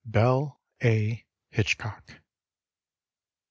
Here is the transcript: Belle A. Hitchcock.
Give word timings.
Belle 0.03 0.57
A. 0.81 1.25
Hitchcock. 1.51 2.23